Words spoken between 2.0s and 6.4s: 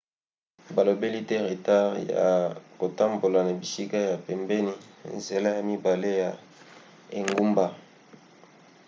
ya kotambola na bisika ya pembeni nzela ya mibale ya